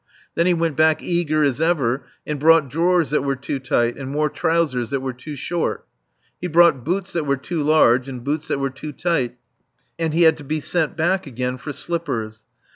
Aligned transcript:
Then 0.33 0.47
he 0.47 0.53
went 0.55 0.75
back, 0.75 1.03
eager 1.03 1.43
as 1.43 1.61
ever, 1.61 2.07
and 2.25 2.39
brought 2.39 2.71
drawers 2.71 3.11
that 3.11 3.21
were 3.23 3.35
too 3.35 3.59
tight, 3.59 3.97
and 3.97 4.09
more 4.09 4.31
trousers 4.31 4.89
that 4.89 4.99
were 4.99 5.13
too 5.13 5.35
short. 5.35 5.85
He 6.41 6.47
brought 6.47 6.83
boots 6.83 7.13
that 7.13 7.27
were 7.27 7.37
too 7.37 7.61
large 7.61 8.09
and 8.09 8.23
boots 8.23 8.47
that 8.47 8.57
were 8.57 8.71
too 8.71 8.93
tight; 8.93 9.37
and 9.99 10.15
he 10.15 10.23
had 10.23 10.37
to 10.37 10.43
be 10.43 10.59
sent 10.59 10.97
back 10.97 11.27
again 11.27 11.59
for 11.59 11.71
slippers. 11.71 12.45